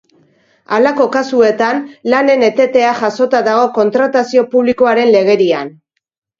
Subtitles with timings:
[0.77, 1.83] Halako kasuetan,
[2.15, 5.75] lanen etetea jasota dago kontratazio publikoaren legerian.